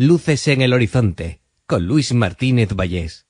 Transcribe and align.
Luces 0.00 0.46
en 0.46 0.62
el 0.62 0.74
horizonte 0.74 1.40
con 1.66 1.84
Luis 1.84 2.14
Martínez 2.14 2.72
Vallés. 2.72 3.26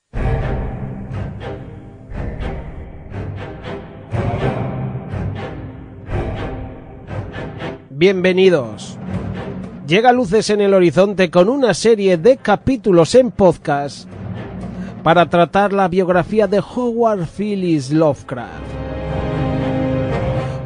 Bienvenidos. 7.89 8.99
Llega 9.87 10.13
Luces 10.13 10.51
en 10.51 10.61
el 10.61 10.75
Horizonte 10.75 11.31
con 11.31 11.49
una 11.49 11.73
serie 11.73 12.17
de 12.17 12.37
capítulos 12.37 13.15
en 13.15 13.31
podcast 13.31 14.07
para 15.01 15.27
tratar 15.27 15.73
la 15.73 15.87
biografía 15.87 16.45
de 16.45 16.59
Howard 16.59 17.25
Phillips 17.35 17.89
Lovecraft. 17.89 18.61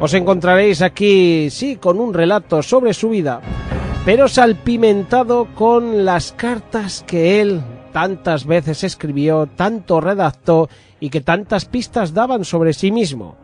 Os 0.00 0.12
encontraréis 0.12 0.82
aquí, 0.82 1.48
sí, 1.48 1.76
con 1.76 1.98
un 1.98 2.12
relato 2.12 2.62
sobre 2.62 2.92
su 2.92 3.08
vida, 3.08 3.40
pero 4.04 4.28
salpimentado 4.28 5.46
con 5.54 6.04
las 6.04 6.32
cartas 6.32 7.02
que 7.06 7.40
él 7.40 7.62
tantas 7.92 8.44
veces 8.44 8.84
escribió, 8.84 9.46
tanto 9.46 10.00
redactó 10.00 10.68
y 11.00 11.08
que 11.08 11.22
tantas 11.22 11.64
pistas 11.64 12.12
daban 12.12 12.44
sobre 12.44 12.74
sí 12.74 12.90
mismo. 12.90 13.36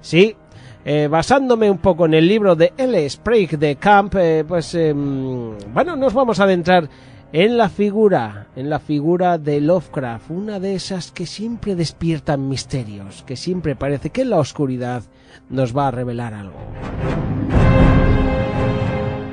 Sí, 0.00 0.36
eh, 0.84 1.08
basándome 1.10 1.70
un 1.70 1.78
poco 1.78 2.06
en 2.06 2.14
el 2.14 2.28
libro 2.28 2.54
de 2.54 2.72
L. 2.76 3.08
Sprague 3.10 3.56
de 3.56 3.76
Camp, 3.76 4.14
eh, 4.16 4.44
pues 4.46 4.74
em, 4.74 5.56
bueno, 5.72 5.96
nos 5.96 6.14
vamos 6.14 6.38
a 6.38 6.44
adentrar 6.44 6.88
en 7.32 7.56
la 7.56 7.68
figura, 7.68 8.46
en 8.54 8.70
la 8.70 8.78
figura 8.78 9.38
de 9.38 9.60
Lovecraft, 9.60 10.30
una 10.30 10.60
de 10.60 10.76
esas 10.76 11.10
que 11.10 11.26
siempre 11.26 11.74
despiertan 11.74 12.48
misterios, 12.48 13.24
que 13.26 13.34
siempre 13.34 13.74
parece 13.74 14.10
que 14.10 14.22
en 14.22 14.30
la 14.30 14.38
oscuridad 14.38 15.02
nos 15.48 15.76
va 15.76 15.88
a 15.88 15.90
revelar 15.90 16.34
algo. 16.34 16.60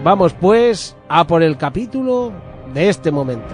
Vamos 0.04 0.34
pues 0.34 0.98
a 1.10 1.28
por 1.28 1.44
el 1.44 1.58
capítulo 1.58 2.32
de 2.74 2.90
este 2.90 3.12
momento. 3.12 3.54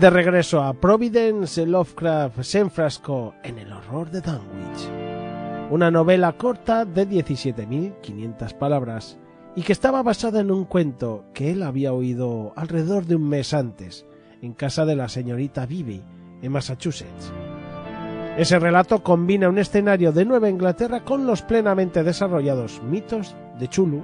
De 0.00 0.08
regreso 0.08 0.62
a 0.62 0.72
Providence, 0.72 1.66
Lovecraft 1.66 2.40
se 2.40 2.60
enfrascó 2.60 3.34
en 3.42 3.58
el 3.58 3.70
horror 3.70 4.10
de 4.10 4.22
Dunwich, 4.22 5.70
una 5.70 5.90
novela 5.90 6.32
corta 6.38 6.86
de 6.86 7.06
17.500 7.06 8.54
palabras 8.54 9.18
y 9.54 9.60
que 9.60 9.72
estaba 9.72 10.02
basada 10.02 10.40
en 10.40 10.50
un 10.50 10.64
cuento 10.64 11.26
que 11.34 11.50
él 11.50 11.62
había 11.62 11.92
oído 11.92 12.54
alrededor 12.56 13.04
de 13.04 13.16
un 13.16 13.28
mes 13.28 13.52
antes, 13.52 14.06
en 14.42 14.52
casa 14.52 14.84
de 14.84 14.96
la 14.96 15.08
señorita 15.08 15.66
Vivi, 15.66 16.02
en 16.42 16.52
Massachusetts. 16.52 17.32
Ese 18.36 18.58
relato 18.58 19.02
combina 19.02 19.48
un 19.48 19.58
escenario 19.58 20.12
de 20.12 20.24
Nueva 20.24 20.48
Inglaterra 20.48 21.04
con 21.04 21.26
los 21.26 21.42
plenamente 21.42 22.04
desarrollados 22.04 22.80
mitos 22.84 23.34
de 23.58 23.68
Chulu 23.68 24.02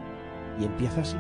y 0.60 0.64
empieza 0.64 1.02
así. 1.02 1.16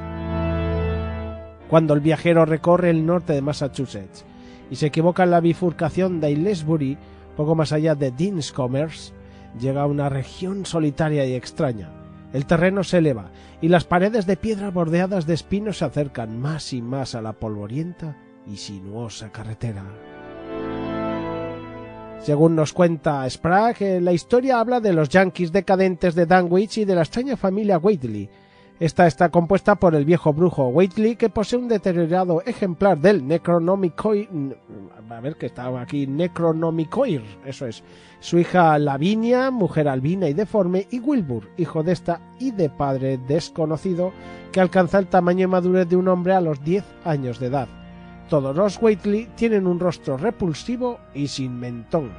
Cuando 1.68 1.94
el 1.94 2.00
viajero 2.00 2.44
recorre 2.44 2.90
el 2.90 3.06
norte 3.06 3.32
de 3.32 3.42
Massachusetts 3.42 4.24
y 4.70 4.76
se 4.76 4.86
equivoca 4.86 5.22
en 5.22 5.30
la 5.30 5.40
bifurcación 5.40 6.20
de 6.20 6.28
Aylesbury, 6.28 6.98
poco 7.36 7.54
más 7.54 7.72
allá 7.72 7.94
de 7.94 8.10
Dean's 8.10 8.52
Commerce, 8.52 9.12
llega 9.60 9.82
a 9.82 9.86
una 9.86 10.08
región 10.08 10.66
solitaria 10.66 11.24
y 11.24 11.34
extraña. 11.34 11.90
El 12.32 12.46
terreno 12.46 12.82
se 12.82 12.98
eleva 12.98 13.30
y 13.60 13.68
las 13.68 13.84
paredes 13.84 14.26
de 14.26 14.36
piedra 14.36 14.72
bordeadas 14.72 15.24
de 15.26 15.34
espinos 15.34 15.78
se 15.78 15.84
acercan 15.84 16.40
más 16.40 16.72
y 16.72 16.82
más 16.82 17.14
a 17.14 17.22
la 17.22 17.34
polvorienta 17.34 18.16
y 18.46 18.56
sinuosa 18.56 19.30
carretera. 19.30 19.84
Según 22.20 22.56
nos 22.56 22.72
cuenta 22.72 23.28
Sprague, 23.28 24.00
la 24.00 24.12
historia 24.12 24.58
habla 24.58 24.80
de 24.80 24.92
los 24.92 25.08
yankees 25.08 25.52
decadentes 25.52 26.14
de 26.14 26.26
Danwich 26.26 26.78
y 26.78 26.84
de 26.84 26.94
la 26.94 27.02
extraña 27.02 27.36
familia 27.36 27.78
Whately, 27.78 28.30
esta 28.80 29.06
está 29.06 29.28
compuesta 29.28 29.76
por 29.76 29.94
el 29.94 30.04
viejo 30.04 30.32
brujo 30.32 30.66
Whately, 30.66 31.14
que 31.14 31.28
posee 31.28 31.60
un 31.60 31.68
deteriorado 31.68 32.42
ejemplar 32.44 32.98
del 32.98 33.24
Necronomicoir. 33.24 34.28
A 35.08 35.20
ver 35.20 35.36
que 35.36 35.46
estaba 35.46 35.80
aquí, 35.80 36.08
Necronomicoir, 36.08 37.22
eso 37.46 37.68
es. 37.68 37.84
Su 38.18 38.36
hija 38.36 38.76
Lavinia, 38.80 39.52
mujer 39.52 39.86
albina 39.86 40.28
y 40.28 40.34
deforme, 40.34 40.88
y 40.90 40.98
Wilbur, 40.98 41.50
hijo 41.56 41.84
de 41.84 41.92
esta 41.92 42.20
y 42.40 42.50
de 42.50 42.68
padre 42.68 43.18
desconocido, 43.28 44.12
que 44.50 44.60
alcanza 44.60 44.98
el 44.98 45.06
tamaño 45.06 45.44
y 45.44 45.50
madurez 45.50 45.88
de 45.88 45.96
un 45.96 46.08
hombre 46.08 46.34
a 46.34 46.40
los 46.40 46.64
10 46.64 46.84
años 47.04 47.38
de 47.38 47.46
edad. 47.46 47.83
Todos 48.28 48.56
los 48.56 48.80
Whately 48.80 49.30
tienen 49.34 49.66
un 49.66 49.78
rostro 49.78 50.16
repulsivo 50.16 51.00
y 51.14 51.28
sin 51.28 51.58
mentón. 51.58 52.10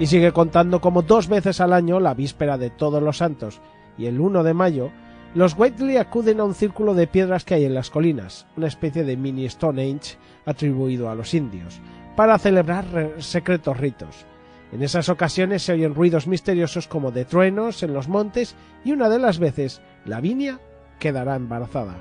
Y 0.00 0.06
sigue 0.06 0.32
contando 0.32 0.80
como 0.80 1.02
dos 1.02 1.28
veces 1.28 1.60
al 1.60 1.72
año, 1.72 2.00
la 2.00 2.14
víspera 2.14 2.56
de 2.56 2.70
Todos 2.70 3.02
los 3.02 3.18
Santos, 3.18 3.60
y 3.96 4.06
el 4.06 4.20
1 4.20 4.44
de 4.44 4.54
mayo, 4.54 4.90
los 5.34 5.58
Whiteley 5.58 5.98
acuden 5.98 6.40
a 6.40 6.44
un 6.44 6.54
círculo 6.54 6.94
de 6.94 7.06
piedras 7.06 7.44
que 7.44 7.54
hay 7.54 7.64
en 7.64 7.74
las 7.74 7.90
colinas, 7.90 8.46
una 8.56 8.66
especie 8.66 9.04
de 9.04 9.16
mini 9.16 9.48
Stonehenge 9.48 10.16
atribuido 10.46 11.10
a 11.10 11.14
los 11.14 11.34
indios, 11.34 11.80
para 12.16 12.38
celebrar 12.38 12.86
secretos 13.18 13.76
ritos. 13.76 14.24
En 14.72 14.82
esas 14.82 15.08
ocasiones 15.08 15.62
se 15.62 15.72
oyen 15.72 15.94
ruidos 15.94 16.26
misteriosos 16.26 16.88
como 16.88 17.10
de 17.10 17.24
truenos 17.24 17.82
en 17.82 17.92
los 17.92 18.08
montes 18.08 18.54
y 18.84 18.92
una 18.92 19.08
de 19.08 19.18
las 19.18 19.38
veces 19.38 19.82
Lavinia 20.04 20.60
quedará 20.98 21.36
embarazada. 21.36 21.96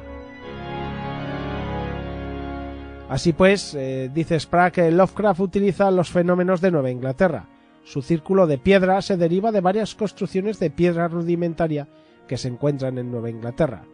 Así 3.10 3.34
pues, 3.34 3.74
eh, 3.74 4.10
dice 4.14 4.40
Sprague 4.40 4.92
Lovecraft 4.92 5.40
utiliza 5.40 5.92
los 5.92 6.10
fenómenos 6.10 6.60
de 6.60 6.72
Nueva 6.72 6.92
Inglaterra, 6.92 7.48
su 7.88 8.02
círculo 8.02 8.48
de 8.48 8.58
piedra 8.58 9.02
se 9.02 9.16
deriva 9.16 9.54
de 9.54 9.62
varias 9.62 9.96
construcciones 9.96 10.60
de 10.60 10.70
piedra 10.70 11.08
rudimentaria 11.08 11.88
que 12.28 12.36
se 12.36 12.50
encuentran 12.50 12.98
en 12.98 13.10
Nueva 13.10 13.30
Inglaterra. 13.30 13.86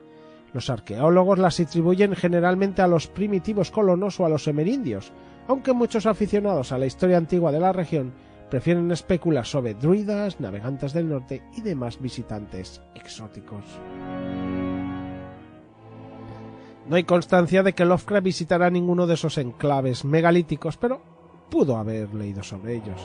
Los 0.51 0.72
arqueólogos 0.72 1.38
las 1.38 1.59
atribuyen 1.59 2.16
generalmente 2.16 2.81
a 2.81 2.88
los 2.88 3.06
primitivos 3.06 3.69
colonos 3.69 4.19
o 4.19 4.25
a 4.25 4.29
los 4.29 4.47
amerindios, 4.47 5.12
aunque 5.47 5.74
muchos 5.74 6.07
aficionados 6.07 6.72
a 6.72 6.80
la 6.80 6.88
historia 6.88 7.18
antigua 7.18 7.51
de 7.51 7.59
la 7.59 7.72
región 7.72 8.13
prefieren 8.50 8.91
especular 8.91 9.45
sobre 9.45 9.75
druidas, 9.75 10.40
navegantes 10.40 10.94
del 10.94 11.09
norte 11.09 11.44
y 11.56 11.62
demás 11.62 12.01
visitantes 12.01 12.81
exóticos. 12.95 13.63
No 16.88 16.96
hay 16.98 17.04
constancia 17.04 17.64
de 17.64 17.74
que 17.74 17.86
Lovecraft 17.86 18.24
visitara 18.24 18.70
ninguno 18.70 19.08
de 19.08 19.14
esos 19.14 19.38
enclaves 19.38 20.04
megalíticos, 20.04 20.78
pero 20.78 21.02
pudo 21.50 21.78
haber 21.78 22.14
leído 22.14 22.44
sobre 22.44 22.76
ellos. 22.76 23.00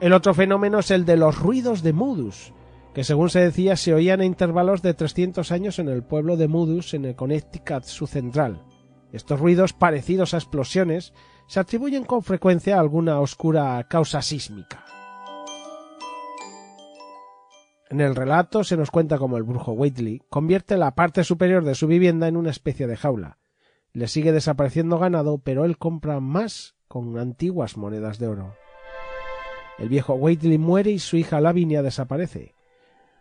El 0.00 0.12
otro 0.12 0.34
fenómeno 0.34 0.80
es 0.80 0.90
el 0.90 1.04
de 1.04 1.16
los 1.16 1.38
ruidos 1.38 1.82
de 1.82 1.92
Mudus, 1.92 2.52
que 2.94 3.04
según 3.04 3.30
se 3.30 3.40
decía 3.40 3.76
se 3.76 3.94
oían 3.94 4.20
a 4.20 4.24
intervalos 4.24 4.82
de 4.82 4.94
300 4.94 5.50
años 5.50 5.78
en 5.78 5.88
el 5.88 6.02
pueblo 6.02 6.36
de 6.36 6.48
Mudus 6.48 6.94
en 6.94 7.04
el 7.04 7.16
Connecticut 7.16 7.84
central. 7.84 8.64
Estos 9.12 9.40
ruidos 9.40 9.72
parecidos 9.72 10.34
a 10.34 10.38
explosiones 10.38 11.12
se 11.46 11.60
atribuyen 11.60 12.04
con 12.04 12.22
frecuencia 12.22 12.76
a 12.76 12.80
alguna 12.80 13.20
oscura 13.20 13.86
causa 13.88 14.22
sísmica. 14.22 14.84
En 17.92 18.00
el 18.00 18.16
relato 18.16 18.64
se 18.64 18.78
nos 18.78 18.90
cuenta 18.90 19.18
cómo 19.18 19.36
el 19.36 19.42
brujo 19.42 19.72
Whately 19.72 20.22
convierte 20.30 20.78
la 20.78 20.94
parte 20.94 21.24
superior 21.24 21.62
de 21.62 21.74
su 21.74 21.86
vivienda 21.86 22.26
en 22.26 22.38
una 22.38 22.48
especie 22.48 22.86
de 22.86 22.96
jaula. 22.96 23.36
Le 23.92 24.08
sigue 24.08 24.32
desapareciendo 24.32 24.98
ganado, 24.98 25.36
pero 25.36 25.66
él 25.66 25.76
compra 25.76 26.18
más 26.18 26.74
con 26.88 27.18
antiguas 27.18 27.76
monedas 27.76 28.18
de 28.18 28.28
oro. 28.28 28.54
El 29.78 29.90
viejo 29.90 30.14
Whately 30.14 30.56
muere 30.56 30.90
y 30.90 31.00
su 31.00 31.18
hija 31.18 31.42
Lavinia 31.42 31.82
desaparece. 31.82 32.54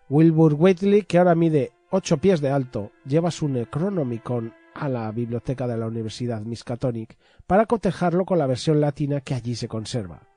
Wilbur 0.07 0.53
Whately, 0.53 1.01
que 1.01 1.18
ahora 1.18 1.35
mide 1.35 1.73
ocho 1.89 2.19
pies 2.19 2.39
de 2.39 2.51
alto, 2.51 2.91
lleva 3.06 3.29
su 3.29 3.50
Necronomicon 3.50 4.53
a 4.73 4.88
la 4.88 5.12
biblioteca 5.12 5.68
de 5.68 5.75
la 5.75 5.88
Universidad 5.88 6.44
Miskatonic 6.44 7.18
para 7.45 7.65
cotejarlo 7.65 8.23
con 8.23 8.38
la 8.38 8.47
versión 8.47 8.79
latina 8.79 9.19
que 9.19 9.33
allí 9.33 9.53
se 9.56 9.68
conserva. 9.68 10.31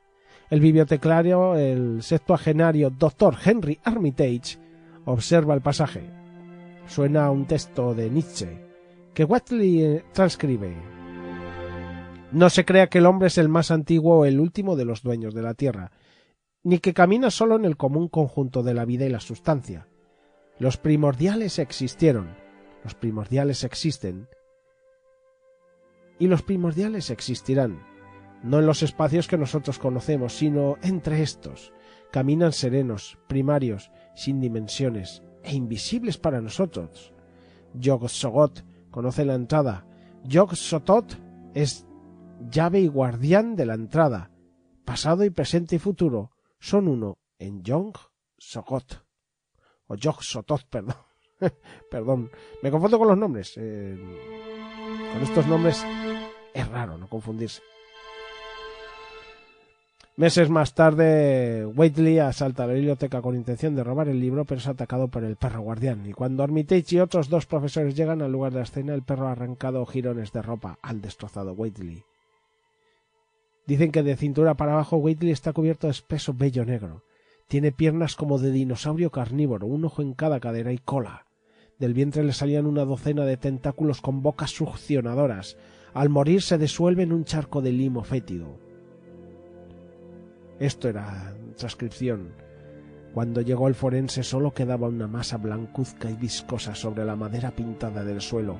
El 0.50 0.60
bibliotecario, 0.60 1.56
el 1.56 2.02
septuagenario 2.02 2.90
Dr. 2.90 3.36
Henry 3.44 3.80
Armitage, 3.82 4.58
observa 5.06 5.54
el 5.54 5.62
pasaje. 5.62 6.02
Suena 6.86 7.30
un 7.30 7.46
texto 7.46 7.94
de 7.94 8.10
Nietzsche, 8.10 8.66
que 9.14 9.24
Whately 9.24 9.82
eh, 9.82 10.04
transcribe. 10.12 10.74
No 12.30 12.50
se 12.50 12.64
crea 12.64 12.88
que 12.88 12.98
el 12.98 13.06
hombre 13.06 13.28
es 13.28 13.38
el 13.38 13.48
más 13.48 13.70
antiguo 13.70 14.18
o 14.18 14.24
el 14.26 14.38
último 14.38 14.76
de 14.76 14.84
los 14.84 15.02
dueños 15.02 15.34
de 15.34 15.42
la 15.42 15.54
tierra, 15.54 15.92
ni 16.62 16.78
que 16.78 16.92
camina 16.92 17.30
solo 17.30 17.56
en 17.56 17.64
el 17.64 17.76
común 17.76 18.08
conjunto 18.08 18.62
de 18.62 18.74
la 18.74 18.84
vida 18.84 19.06
y 19.06 19.10
la 19.10 19.20
sustancia. 19.20 19.88
Los 20.58 20.76
primordiales 20.76 21.58
existieron, 21.58 22.36
los 22.82 22.94
primordiales 22.94 23.64
existen, 23.64 24.28
y 26.18 26.26
los 26.26 26.42
primordiales 26.42 27.10
existirán, 27.10 27.80
no 28.44 28.58
en 28.58 28.66
los 28.66 28.82
espacios 28.82 29.26
que 29.26 29.38
nosotros 29.38 29.78
conocemos, 29.78 30.34
sino 30.34 30.76
entre 30.82 31.22
estos. 31.22 31.72
Caminan 32.12 32.52
serenos, 32.52 33.18
primarios, 33.26 33.90
sin 34.14 34.38
dimensiones, 34.38 35.22
e 35.42 35.54
invisibles 35.54 36.18
para 36.18 36.42
nosotros. 36.42 37.14
Yog-Sogot 37.72 38.62
conoce 38.90 39.24
la 39.24 39.34
entrada. 39.34 39.86
Yog-Sotot 40.24 41.18
es 41.54 41.86
llave 42.50 42.80
y 42.80 42.86
guardián 42.86 43.56
de 43.56 43.64
la 43.64 43.74
entrada. 43.74 44.30
Pasado 44.84 45.24
y 45.24 45.30
presente 45.30 45.76
y 45.76 45.78
futuro 45.78 46.32
son 46.60 46.88
uno 46.88 47.16
en 47.38 47.62
Yog-Sogot. 47.62 49.06
O 49.86 49.94
Yog-Sotot, 49.94 50.66
perdón. 50.70 50.96
perdón, 51.90 52.30
me 52.62 52.70
confundo 52.70 52.98
con 52.98 53.08
los 53.08 53.16
nombres. 53.16 53.54
Eh, 53.56 53.96
con 55.14 55.22
estos 55.22 55.46
nombres 55.46 55.82
es 56.52 56.68
raro 56.68 56.98
no 56.98 57.08
confundirse. 57.08 57.62
Meses 60.16 60.48
más 60.48 60.74
tarde, 60.74 61.66
Waitley 61.66 62.20
asalta 62.20 62.68
la 62.68 62.74
biblioteca 62.74 63.20
con 63.20 63.34
intención 63.34 63.74
de 63.74 63.82
robar 63.82 64.08
el 64.08 64.20
libro, 64.20 64.44
pero 64.44 64.60
es 64.60 64.68
atacado 64.68 65.08
por 65.08 65.24
el 65.24 65.34
perro 65.34 65.62
guardián. 65.62 66.06
Y 66.06 66.12
cuando 66.12 66.44
Armitage 66.44 66.94
y 66.94 67.00
otros 67.00 67.28
dos 67.28 67.46
profesores 67.46 67.96
llegan 67.96 68.22
al 68.22 68.30
lugar 68.30 68.52
de 68.52 68.58
la 68.58 68.64
escena, 68.64 68.94
el 68.94 69.02
perro 69.02 69.26
ha 69.26 69.32
arrancado 69.32 69.84
jirones 69.86 70.30
de 70.30 70.40
ropa 70.40 70.78
al 70.82 71.00
destrozado 71.00 71.52
Waitley. 71.54 72.04
Dicen 73.66 73.90
que 73.90 74.04
de 74.04 74.14
cintura 74.16 74.54
para 74.54 74.74
abajo 74.74 74.98
Waitley 74.98 75.32
está 75.32 75.52
cubierto 75.52 75.88
de 75.88 75.92
espeso 75.92 76.32
vello 76.32 76.64
negro. 76.64 77.02
Tiene 77.48 77.72
piernas 77.72 78.14
como 78.14 78.38
de 78.38 78.52
dinosaurio 78.52 79.10
carnívoro, 79.10 79.66
un 79.66 79.84
ojo 79.84 80.00
en 80.00 80.14
cada 80.14 80.38
cadera 80.38 80.72
y 80.72 80.78
cola. 80.78 81.26
Del 81.80 81.92
vientre 81.92 82.22
le 82.22 82.34
salían 82.34 82.66
una 82.66 82.84
docena 82.84 83.24
de 83.24 83.36
tentáculos 83.36 84.00
con 84.00 84.22
bocas 84.22 84.52
succionadoras. 84.52 85.56
Al 85.92 86.08
morir 86.08 86.42
se 86.42 86.56
disuelve 86.56 87.02
en 87.02 87.12
un 87.12 87.24
charco 87.24 87.62
de 87.62 87.72
limo 87.72 88.04
fétido. 88.04 88.63
Esto 90.58 90.88
era 90.88 91.34
transcripción. 91.56 92.32
Cuando 93.12 93.40
llegó 93.40 93.68
el 93.68 93.74
forense 93.74 94.22
solo 94.22 94.52
quedaba 94.52 94.88
una 94.88 95.06
masa 95.06 95.36
blancuzca 95.36 96.10
y 96.10 96.14
viscosa 96.14 96.74
sobre 96.74 97.04
la 97.04 97.16
madera 97.16 97.50
pintada 97.50 98.04
del 98.04 98.20
suelo, 98.20 98.56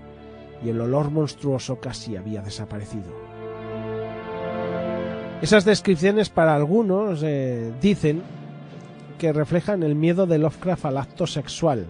y 0.65 0.69
el 0.69 0.81
olor 0.81 1.11
monstruoso 1.11 1.81
casi 1.81 2.17
había 2.17 2.41
desaparecido. 2.41 3.13
Esas 5.43 5.65
descripciones 5.65 6.31
para 6.31 6.55
algunos 6.55 7.23
eh, 7.23 7.73
dicen 7.81 8.23
que 9.19 9.33
reflejan 9.33 9.83
el 9.83 9.95
miedo 9.95 10.27
de 10.27 10.39
Lovecraft 10.39 10.87
al 10.87 10.99
acto 10.99 11.27
sexual. 11.27 11.87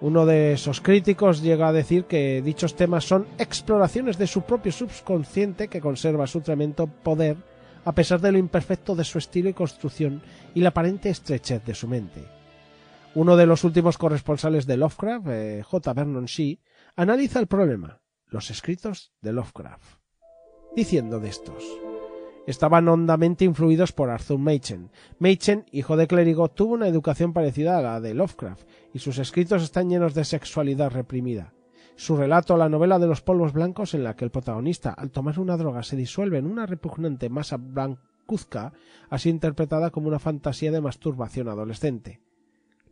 Uno 0.00 0.24
de 0.24 0.54
esos 0.54 0.80
críticos 0.80 1.42
llega 1.42 1.68
a 1.68 1.72
decir 1.72 2.04
que 2.04 2.40
dichos 2.42 2.74
temas 2.74 3.04
son 3.04 3.26
exploraciones 3.38 4.16
de 4.16 4.26
su 4.26 4.42
propio 4.42 4.72
subconsciente 4.72 5.68
que 5.68 5.80
conserva 5.80 6.26
su 6.26 6.40
tremendo 6.40 6.86
poder 6.86 7.36
a 7.84 7.94
pesar 7.94 8.20
de 8.20 8.32
lo 8.32 8.38
imperfecto 8.38 8.94
de 8.94 9.04
su 9.04 9.18
estilo 9.18 9.48
y 9.48 9.54
construcción 9.54 10.22
y 10.54 10.60
la 10.60 10.70
aparente 10.70 11.10
estrechez 11.10 11.64
de 11.64 11.74
su 11.74 11.88
mente. 11.88 12.24
Uno 13.14 13.36
de 13.36 13.46
los 13.46 13.64
últimos 13.64 13.98
corresponsales 13.98 14.66
de 14.66 14.76
Lovecraft, 14.76 15.26
eh, 15.28 15.62
J. 15.64 15.92
Vernon 15.92 16.26
Shee, 16.26 16.60
analiza 16.94 17.40
el 17.40 17.46
problema, 17.46 18.00
los 18.26 18.50
escritos 18.50 19.12
de 19.20 19.32
Lovecraft, 19.32 19.98
diciendo 20.76 21.18
de 21.18 21.28
estos. 21.28 21.64
Estaban 22.46 22.88
hondamente 22.88 23.44
influidos 23.44 23.92
por 23.92 24.10
Arthur 24.10 24.38
Machen. 24.38 24.90
Machen, 25.18 25.66
hijo 25.72 25.96
de 25.96 26.06
clérigo, 26.06 26.48
tuvo 26.48 26.74
una 26.74 26.88
educación 26.88 27.32
parecida 27.32 27.78
a 27.78 27.82
la 27.82 28.00
de 28.00 28.14
Lovecraft, 28.14 28.66
y 28.94 29.00
sus 29.00 29.18
escritos 29.18 29.62
están 29.62 29.90
llenos 29.90 30.14
de 30.14 30.24
sexualidad 30.24 30.90
reprimida. 30.90 31.52
Su 32.00 32.16
relato, 32.16 32.56
la 32.56 32.70
novela 32.70 32.98
de 32.98 33.06
los 33.06 33.20
polvos 33.20 33.52
blancos, 33.52 33.92
en 33.92 34.04
la 34.04 34.16
que 34.16 34.24
el 34.24 34.30
protagonista, 34.30 34.90
al 34.90 35.10
tomar 35.10 35.38
una 35.38 35.58
droga, 35.58 35.82
se 35.82 35.96
disuelve 35.96 36.38
en 36.38 36.46
una 36.46 36.64
repugnante 36.64 37.28
masa 37.28 37.58
blancuzca, 37.58 38.72
sido 39.18 39.34
interpretada 39.34 39.90
como 39.90 40.08
una 40.08 40.18
fantasía 40.18 40.72
de 40.72 40.80
masturbación 40.80 41.50
adolescente. 41.50 42.22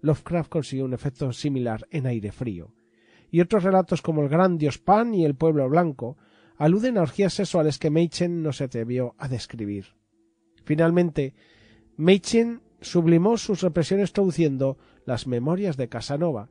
Lovecraft 0.02 0.50
consiguió 0.50 0.84
un 0.84 0.92
efecto 0.92 1.32
similar 1.32 1.86
en 1.90 2.06
aire 2.06 2.32
frío. 2.32 2.74
Y 3.30 3.40
otros 3.40 3.64
relatos 3.64 4.02
como 4.02 4.20
El 4.20 4.28
gran 4.28 4.58
dios 4.58 4.76
Pan 4.76 5.14
y 5.14 5.24
El 5.24 5.36
pueblo 5.36 5.66
blanco 5.70 6.18
aluden 6.58 6.98
a 6.98 7.02
orgías 7.02 7.32
sexuales 7.32 7.78
que 7.78 7.88
Machen 7.88 8.42
no 8.42 8.52
se 8.52 8.64
atrevió 8.64 9.14
a 9.16 9.26
describir. 9.28 9.86
Finalmente, 10.64 11.32
Machen 11.96 12.60
sublimó 12.82 13.38
sus 13.38 13.62
represiones 13.62 14.12
traduciendo 14.12 14.76
las 15.06 15.26
memorias 15.26 15.78
de 15.78 15.88
Casanova, 15.88 16.50